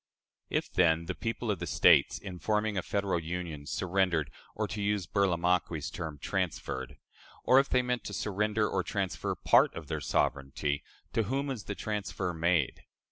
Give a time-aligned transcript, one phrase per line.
[0.49, 4.81] If, then, the people of the States, in forming a Federal Union, surrendered or, to
[4.81, 6.97] use Burlamaqui's term, transferred
[7.43, 10.83] or if they meant to surrender or transfer part of their sovereignty,
[11.13, 12.81] to whom was the transfer made?